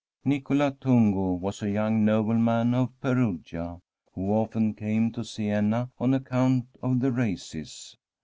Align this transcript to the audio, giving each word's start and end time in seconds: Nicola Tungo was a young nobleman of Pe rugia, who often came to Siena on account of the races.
Nicola 0.25 0.71
Tungo 0.71 1.33
was 1.39 1.61
a 1.61 1.69
young 1.69 2.03
nobleman 2.03 2.73
of 2.73 2.89
Pe 3.01 3.09
rugia, 3.13 3.79
who 4.15 4.31
often 4.33 4.73
came 4.73 5.11
to 5.11 5.23
Siena 5.23 5.91
on 5.99 6.15
account 6.15 6.65
of 6.81 6.99
the 7.01 7.11
races. 7.11 7.95